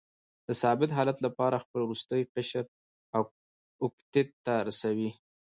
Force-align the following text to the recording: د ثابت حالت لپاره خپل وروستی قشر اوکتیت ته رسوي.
د 0.47 0.49
ثابت 0.61 0.89
حالت 0.97 1.17
لپاره 1.25 1.61
خپل 1.63 1.79
وروستی 1.83 2.21
قشر 2.33 2.65
اوکتیت 3.85 4.29
ته 4.45 4.53
رسوي. 4.67 5.09